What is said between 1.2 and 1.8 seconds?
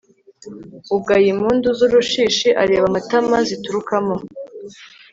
impundu